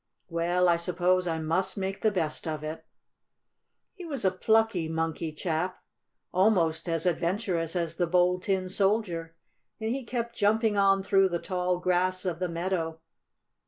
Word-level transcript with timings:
Well, 0.29 0.67
I 0.67 0.77
suppose 0.77 1.27
I 1.27 1.37
must 1.37 1.77
make 1.77 2.01
the 2.01 2.09
best 2.09 2.47
of 2.47 2.63
it." 2.63 2.83
He 3.93 4.03
was 4.03 4.25
a 4.25 4.31
plucky 4.31 4.89
Monkey 4.89 5.31
chap, 5.31 5.79
almost 6.31 6.89
as 6.89 7.05
adventurous 7.05 7.75
as 7.75 7.97
the 7.97 8.07
Bold 8.07 8.41
Tin 8.41 8.67
Soldier, 8.67 9.35
and 9.79 9.91
he 9.91 10.03
kept 10.03 10.35
jumping 10.35 10.75
on 10.75 11.03
through 11.03 11.29
the 11.29 11.37
tall 11.37 11.77
grass 11.79 12.25
of 12.25 12.39
the 12.39 12.49
meadow. 12.49 12.99